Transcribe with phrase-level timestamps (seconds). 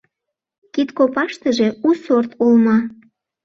[0.73, 2.77] Кидкопаштыже у сорт олма